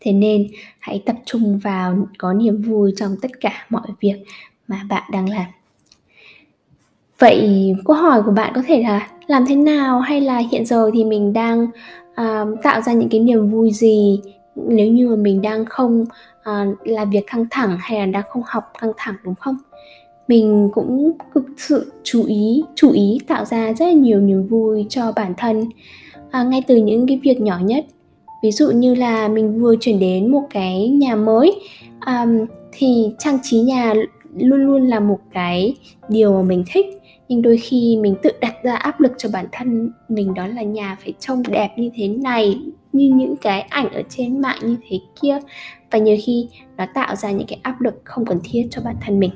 Thế 0.00 0.12
nên 0.12 0.46
hãy 0.80 1.02
tập 1.06 1.16
trung 1.26 1.58
vào 1.58 2.06
có 2.18 2.32
niềm 2.32 2.62
vui 2.62 2.92
trong 2.96 3.16
tất 3.22 3.30
cả 3.40 3.66
mọi 3.68 3.86
việc 4.00 4.24
mà 4.68 4.80
bạn 4.88 5.02
đang 5.12 5.28
làm. 5.28 5.46
Vậy 7.18 7.72
câu 7.84 7.96
hỏi 7.96 8.22
của 8.22 8.32
bạn 8.32 8.52
có 8.54 8.62
thể 8.66 8.82
là 8.82 9.08
làm 9.26 9.44
thế 9.46 9.56
nào 9.56 10.00
hay 10.00 10.20
là 10.20 10.38
hiện 10.38 10.66
giờ 10.66 10.90
thì 10.94 11.04
mình 11.04 11.32
đang 11.32 11.66
uh, 12.10 12.62
tạo 12.62 12.80
ra 12.80 12.92
những 12.92 13.08
cái 13.08 13.20
niềm 13.20 13.50
vui 13.50 13.70
gì 13.72 14.20
nếu 14.56 14.86
như 14.86 15.08
mà 15.08 15.16
mình 15.16 15.42
đang 15.42 15.64
không 15.64 16.04
uh, 16.40 16.78
làm 16.84 17.10
việc 17.10 17.24
căng 17.26 17.46
thẳng 17.50 17.76
hay 17.80 17.98
là 17.98 18.06
đang 18.06 18.22
không 18.28 18.42
học 18.46 18.72
căng 18.80 18.92
thẳng 18.96 19.14
đúng 19.24 19.34
không? 19.34 19.56
Mình 20.28 20.70
cũng 20.74 21.12
cực 21.34 21.44
sự 21.56 21.92
chú 22.02 22.24
ý 22.24 22.62
chú 22.74 22.90
ý 22.90 23.18
tạo 23.26 23.44
ra 23.44 23.72
rất 23.72 23.86
là 23.86 23.92
nhiều 23.92 24.20
niềm 24.20 24.46
vui 24.46 24.86
cho 24.88 25.12
bản 25.16 25.34
thân. 25.36 25.64
À, 26.30 26.42
ngay 26.42 26.62
từ 26.66 26.76
những 26.76 27.06
cái 27.06 27.20
việc 27.22 27.40
nhỏ 27.40 27.58
nhất 27.58 27.84
ví 28.42 28.52
dụ 28.52 28.70
như 28.70 28.94
là 28.94 29.28
mình 29.28 29.60
vừa 29.60 29.74
chuyển 29.80 29.98
đến 29.98 30.30
một 30.30 30.42
cái 30.50 30.88
nhà 30.88 31.16
mới 31.16 31.60
um, 32.06 32.46
thì 32.72 33.10
trang 33.18 33.38
trí 33.42 33.60
nhà 33.60 33.94
luôn 34.38 34.60
luôn 34.66 34.88
là 34.88 35.00
một 35.00 35.18
cái 35.32 35.76
điều 36.08 36.32
mà 36.32 36.42
mình 36.42 36.64
thích. 36.72 36.86
Nhưng 37.28 37.42
đôi 37.42 37.56
khi 37.56 37.98
mình 38.00 38.14
tự 38.22 38.30
đặt 38.40 38.54
ra 38.62 38.76
áp 38.76 39.00
lực 39.00 39.12
cho 39.18 39.28
bản 39.32 39.46
thân 39.52 39.90
mình 40.08 40.34
đó 40.34 40.46
là 40.46 40.62
nhà 40.62 40.96
phải 41.04 41.14
trông 41.20 41.42
đẹp 41.48 41.70
như 41.76 41.90
thế 41.94 42.08
này 42.08 42.58
như 42.92 43.12
những 43.14 43.36
cái 43.36 43.60
ảnh 43.60 43.92
ở 43.92 44.02
trên 44.08 44.40
mạng 44.40 44.58
như 44.62 44.76
thế 44.88 44.98
kia. 45.22 45.38
Và 45.90 45.98
nhiều 45.98 46.16
khi 46.24 46.48
nó 46.76 46.86
tạo 46.94 47.16
ra 47.16 47.30
những 47.30 47.46
cái 47.46 47.58
áp 47.62 47.80
lực 47.80 48.00
không 48.04 48.24
cần 48.24 48.38
thiết 48.44 48.68
cho 48.70 48.82
bản 48.84 48.96
thân 49.00 49.20
mình 49.20 49.30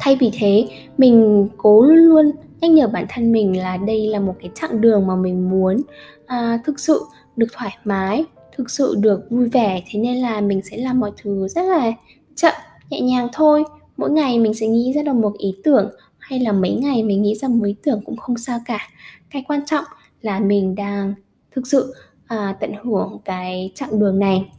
thay 0.00 0.16
vì 0.16 0.30
thế 0.38 0.68
mình 0.98 1.48
cố 1.56 1.82
luôn 1.82 1.96
luôn 1.96 2.30
nhắc 2.60 2.70
nhở 2.70 2.88
bản 2.88 3.06
thân 3.08 3.32
mình 3.32 3.58
là 3.58 3.76
đây 3.76 4.08
là 4.08 4.20
một 4.20 4.34
cái 4.40 4.50
chặng 4.54 4.80
đường 4.80 5.06
mà 5.06 5.16
mình 5.16 5.50
muốn 5.50 5.82
à, 6.26 6.58
thực 6.64 6.80
sự 6.80 7.00
được 7.36 7.46
thoải 7.52 7.76
mái 7.84 8.24
thực 8.56 8.70
sự 8.70 8.94
được 8.98 9.30
vui 9.30 9.48
vẻ. 9.48 9.82
Thế 9.90 10.00
nên 10.00 10.16
là 10.16 10.40
mình 10.40 10.60
sẽ 10.70 10.76
làm 10.76 11.00
mọi 11.00 11.10
thứ 11.22 11.48
rất 11.48 11.62
là 11.62 11.92
chậm 12.34 12.52
nhẹ 12.90 13.00
nhàng 13.00 13.28
thôi. 13.32 13.64
Mỗi 13.96 14.10
ngày 14.10 14.38
mình 14.38 14.54
sẽ 14.54 14.66
nghĩ 14.66 14.92
ra 14.92 15.02
được 15.02 15.12
một 15.12 15.32
ý 15.38 15.54
tưởng 15.64 15.90
hay 16.18 16.40
là 16.40 16.52
mấy 16.52 16.74
ngày 16.74 17.02
mình 17.02 17.22
nghĩ 17.22 17.34
ra 17.34 17.48
một 17.48 17.64
ý 17.64 17.74
tưởng 17.82 18.00
cũng 18.04 18.16
không 18.16 18.36
sao 18.36 18.58
cả. 18.66 18.88
Cái 19.30 19.44
quan 19.48 19.66
trọng 19.66 19.84
là 20.20 20.40
mình 20.40 20.74
đang 20.74 21.14
thực 21.52 21.66
sự 21.66 21.94
à, 22.26 22.56
tận 22.60 22.72
hưởng 22.84 23.18
cái 23.24 23.72
chặng 23.74 23.98
đường 23.98 24.18
này. 24.18 24.50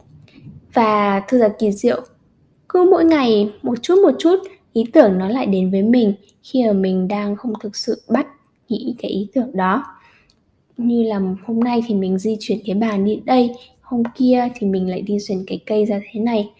Và 0.74 1.22
thư 1.28 1.38
giãn 1.38 1.50
kỳ 1.58 1.72
diệu 1.72 2.00
cứ 2.68 2.88
mỗi 2.90 3.04
ngày 3.04 3.52
một 3.62 3.78
chút 3.82 3.98
một 4.02 4.14
chút 4.18 4.36
ý 4.76 4.84
tưởng 4.92 5.18
nó 5.18 5.28
lại 5.28 5.46
đến 5.46 5.70
với 5.70 5.82
mình 5.82 6.14
khi 6.42 6.64
mà 6.66 6.72
mình 6.72 7.08
đang 7.08 7.36
không 7.36 7.52
thực 7.62 7.76
sự 7.76 8.02
bắt 8.08 8.26
nghĩ 8.68 8.94
cái 8.98 9.10
ý 9.10 9.26
tưởng 9.34 9.56
đó. 9.56 9.84
Như 10.76 11.02
là 11.02 11.20
hôm 11.44 11.60
nay 11.60 11.82
thì 11.86 11.94
mình 11.94 12.18
di 12.18 12.36
chuyển 12.40 12.58
cái 12.66 12.74
bàn 12.74 13.04
đi 13.04 13.20
đây 13.24 13.50
hôm 13.80 14.02
kia 14.14 14.48
thì 14.54 14.66
mình 14.66 14.90
lại 14.90 15.04
di 15.08 15.16
chuyển 15.28 15.44
cái 15.46 15.60
cây 15.66 15.86
ra 15.86 16.00
thế 16.12 16.20
này. 16.20 16.50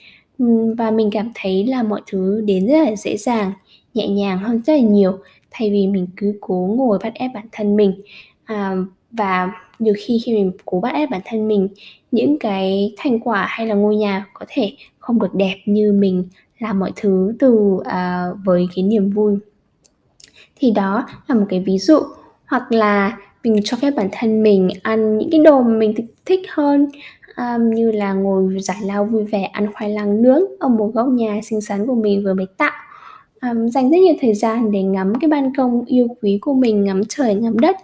Và 0.78 0.90
mình 0.90 1.11
cảm 1.12 1.30
thấy 1.35 1.66
là 1.66 1.82
mọi 1.82 2.00
thứ 2.06 2.40
đến 2.40 2.66
rất 2.66 2.85
là 2.85 2.96
dễ 2.96 3.16
dàng 3.16 3.52
nhẹ 3.94 4.08
nhàng 4.08 4.38
hơn 4.38 4.62
rất 4.66 4.73
là 4.73 4.80
nhiều 4.80 5.18
thay 5.50 5.70
vì 5.70 5.87
mình 5.87 6.06
cứ 6.16 6.38
cố 6.40 6.75
ngồi 6.76 6.99
bắt 7.02 7.14
ép 7.14 7.30
bản 7.35 7.46
thân 7.52 7.76
mình. 7.76 8.00
À, 8.44 8.76
và 9.11 9.52
nhiều 9.78 9.94
khi 9.99 10.20
khi 10.25 10.32
mình 10.32 10.52
cố 10.64 10.80
bắt 10.80 10.94
ép 10.94 11.11
bản 11.11 11.20
thân 11.25 11.49
mình 11.49 11.68
những 12.12 12.38
cái 12.38 12.94
thành 12.96 13.20
quả 13.20 13.46
hay 13.49 13.66
là 13.66 13.75
ngôi 13.75 13.96
nhà 13.96 14.26
có 14.35 14.46
thể 14.49 14.73
không 14.99 15.18
được 15.18 15.35
đẹp 15.35 15.56
như 15.66 15.92
mình 15.92 16.28
làm 16.59 16.79
mọi 16.79 16.93
thứ 16.97 17.35
từ 17.39 17.53
uh, 17.55 17.85
với 18.45 18.69
cái 18.77 18.85
niềm 18.85 19.11
vui. 19.11 19.39
Thì 20.57 20.71
đó 20.71 21.07
là 21.27 21.35
một 21.35 21.47
cái 21.49 21.63
ví 21.67 21.79
dụ 21.79 21.99
hoặc 22.47 22.73
là 22.73 23.19
mình 23.45 23.61
cho 23.65 23.77
phép 23.77 23.91
bản 23.91 24.09
thân 24.13 24.43
mình 24.43 24.69
ăn 24.83 25.19
những 25.19 25.31
cái 25.31 25.41
đồ 25.41 25.63
mà 25.63 25.79
mình 25.79 25.95
thích 26.25 26.41
hơn 26.51 26.89
um, 27.37 27.71
như 27.71 27.91
là 27.91 28.13
ngồi 28.13 28.57
giải 28.61 28.77
lao 28.83 29.05
vui 29.05 29.25
vẻ 29.25 29.43
ăn 29.43 29.73
khoai 29.73 29.91
lang 29.91 30.23
nướng 30.23 30.41
ở 30.61 30.69
một 30.69 30.91
góc 30.95 31.09
nhà 31.09 31.41
xinh 31.43 31.61
xắn 31.61 31.87
của 31.87 31.95
mình 31.95 32.25
vừa 32.25 32.35
mới 32.35 32.47
tạo. 32.57 32.73
Um, 33.43 33.69
dành 33.69 33.91
rất 33.91 33.99
nhiều 33.99 34.15
thời 34.21 34.35
gian 34.35 34.71
để 34.71 34.83
ngắm 34.83 35.13
cái 35.21 35.29
ban 35.29 35.55
công 35.57 35.85
yêu 35.85 36.09
quý 36.23 36.39
của 36.41 36.55
mình 36.55 36.85
ngắm 36.85 37.03
trời 37.09 37.35
ngắm 37.35 37.59
đất. 37.59 37.77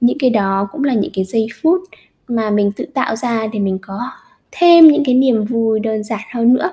Những 0.00 0.18
cái 0.18 0.30
đó 0.30 0.68
cũng 0.72 0.84
là 0.84 0.94
những 0.94 1.12
cái 1.14 1.24
giây 1.24 1.46
phút 1.62 1.80
mà 2.28 2.50
mình 2.50 2.72
tự 2.72 2.84
tạo 2.94 3.16
ra 3.16 3.46
để 3.52 3.58
mình 3.58 3.78
có 3.82 4.00
thêm 4.50 4.88
những 4.88 5.04
cái 5.04 5.14
niềm 5.14 5.44
vui 5.44 5.80
đơn 5.80 6.02
giản 6.02 6.20
hơn 6.30 6.54
nữa 6.54 6.70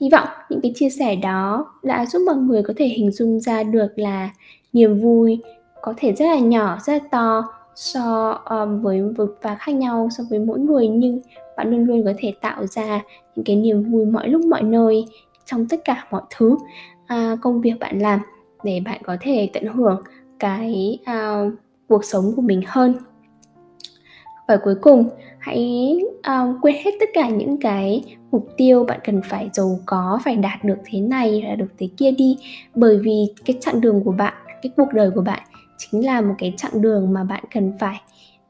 hy 0.00 0.08
vọng 0.12 0.28
những 0.48 0.60
cái 0.60 0.72
chia 0.74 0.90
sẻ 0.90 1.16
đó 1.16 1.66
đã 1.82 2.06
giúp 2.06 2.22
mọi 2.26 2.36
người 2.36 2.62
có 2.62 2.74
thể 2.76 2.86
hình 2.86 3.12
dung 3.12 3.40
ra 3.40 3.62
được 3.62 3.88
là 3.96 4.30
niềm 4.72 5.00
vui 5.00 5.40
có 5.82 5.94
thể 5.96 6.12
rất 6.12 6.24
là 6.26 6.38
nhỏ 6.38 6.78
rất 6.86 6.92
là 6.92 7.08
to 7.10 7.42
so 7.74 8.30
um, 8.30 8.82
với 8.82 9.02
vực 9.02 9.38
và 9.42 9.54
khác 9.54 9.72
nhau 9.72 10.08
so 10.18 10.24
với 10.30 10.38
mỗi 10.38 10.58
người 10.58 10.88
nhưng 10.88 11.20
bạn 11.56 11.70
luôn 11.70 11.84
luôn 11.84 12.04
có 12.04 12.12
thể 12.18 12.34
tạo 12.40 12.66
ra 12.66 13.00
những 13.36 13.44
cái 13.44 13.56
niềm 13.56 13.92
vui 13.92 14.04
mọi 14.04 14.28
lúc 14.28 14.42
mọi 14.44 14.62
nơi 14.62 15.04
trong 15.44 15.66
tất 15.68 15.80
cả 15.84 16.06
mọi 16.10 16.22
thứ 16.30 16.56
à, 17.06 17.36
công 17.40 17.60
việc 17.60 17.74
bạn 17.80 17.98
làm 17.98 18.20
để 18.64 18.82
bạn 18.84 19.00
có 19.04 19.16
thể 19.20 19.50
tận 19.52 19.66
hưởng 19.66 20.02
cái 20.38 20.98
uh, 21.02 21.52
cuộc 21.88 22.04
sống 22.04 22.32
của 22.36 22.42
mình 22.42 22.62
hơn 22.66 22.94
và 24.50 24.56
cuối 24.56 24.74
cùng 24.74 25.08
hãy 25.38 25.94
uh, 26.18 26.56
quên 26.62 26.74
hết 26.84 26.90
tất 27.00 27.08
cả 27.14 27.28
những 27.28 27.56
cái 27.60 28.04
mục 28.30 28.48
tiêu 28.56 28.84
bạn 28.84 29.00
cần 29.04 29.20
phải 29.24 29.50
giàu 29.52 29.78
có 29.86 30.18
phải 30.24 30.36
đạt 30.36 30.64
được 30.64 30.76
thế 30.84 31.00
này 31.00 31.42
là 31.42 31.54
được 31.54 31.66
thế 31.78 31.88
kia 31.96 32.10
đi. 32.10 32.36
Bởi 32.74 32.98
vì 32.98 33.26
cái 33.44 33.56
chặng 33.60 33.80
đường 33.80 34.04
của 34.04 34.12
bạn 34.12 34.34
cái 34.62 34.72
cuộc 34.76 34.88
đời 34.92 35.10
của 35.10 35.20
bạn 35.20 35.42
chính 35.78 36.06
là 36.06 36.20
một 36.20 36.34
cái 36.38 36.54
chặng 36.56 36.82
đường 36.82 37.12
mà 37.12 37.24
bạn 37.24 37.44
cần 37.54 37.72
phải 37.78 38.00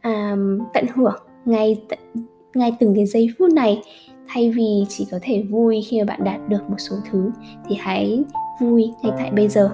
um, 0.05 0.59
tận 0.75 0.87
hưởng 0.95 1.23
ngay 1.45 1.81
t- 1.89 2.23
ngay 2.55 2.77
từng 2.81 2.95
cái 2.95 3.07
giây 3.07 3.29
phút 3.39 3.53
này. 3.53 3.83
Thay 4.29 4.51
vì 4.51 4.85
chỉ 4.89 5.07
có 5.11 5.19
thể 5.23 5.43
vui 5.51 5.85
khi 5.89 5.99
mà 5.99 6.05
bạn 6.05 6.25
đạt 6.25 6.49
được 6.49 6.71
một 6.71 6.79
số 6.79 6.97
thứ 7.11 7.31
thì 7.69 7.77
hãy 7.81 8.25
vui 8.61 8.91
ngay 9.03 9.13
tại 9.19 9.31
bây 9.31 9.49
giờ. 9.49 9.71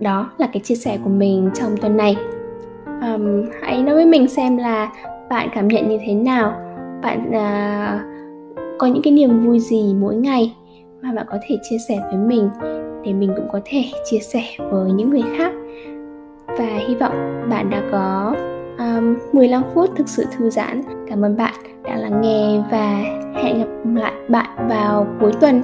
Đó 0.00 0.32
là 0.38 0.48
cái 0.52 0.62
chia 0.64 0.74
sẻ 0.74 0.98
của 1.04 1.10
mình 1.10 1.50
trong 1.54 1.76
tuần 1.76 1.96
này 1.96 2.16
um, 3.02 3.44
hãy 3.62 3.82
nói 3.82 3.94
với 3.94 4.06
mình 4.06 4.28
xem 4.28 4.56
là 4.56 4.92
bạn 5.30 5.48
cảm 5.54 5.68
nhận 5.68 5.88
như 5.88 5.98
thế 6.06 6.14
nào. 6.14 6.52
Bạn 7.02 7.28
uh, 7.28 8.00
có 8.78 8.86
những 8.86 9.02
cái 9.02 9.12
niềm 9.12 9.46
vui 9.46 9.60
gì 9.60 9.94
mỗi 10.00 10.16
ngày 10.16 10.54
mà 11.02 11.12
bạn 11.12 11.26
có 11.30 11.38
thể 11.48 11.58
chia 11.70 11.78
sẻ 11.88 11.98
với 12.10 12.16
mình 12.16 12.48
để 13.04 13.12
mình 13.12 13.32
cũng 13.36 13.48
có 13.52 13.60
thể 13.64 13.84
chia 14.04 14.18
sẻ 14.18 14.42
với 14.70 14.92
những 14.92 15.10
người 15.10 15.24
khác. 15.36 15.52
Và 16.46 16.78
hy 16.88 16.94
vọng 16.94 17.46
bạn 17.50 17.70
đã 17.70 17.82
có 17.92 18.34
um, 18.78 19.16
15 19.32 19.62
phút 19.74 19.90
thực 19.96 20.08
sự 20.08 20.24
thư 20.36 20.50
giãn. 20.50 20.82
Cảm 21.08 21.24
ơn 21.24 21.36
bạn 21.36 21.54
đã 21.84 21.96
lắng 21.96 22.20
nghe 22.20 22.62
và 22.70 23.02
hẹn 23.42 23.58
gặp 23.58 24.00
lại 24.02 24.12
bạn 24.28 24.68
vào 24.68 25.06
cuối 25.20 25.32
tuần. 25.40 25.62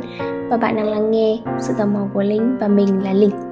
Và 0.51 0.57
bạn 0.57 0.77
đang 0.77 0.89
lắng 0.89 1.11
nghe 1.11 1.39
sự 1.59 1.75
tò 1.79 1.87
mò 1.87 2.01
của 2.15 2.23
linh 2.23 2.57
và 2.61 2.69
mình 2.69 3.05
là 3.05 3.13
linh. 3.13 3.48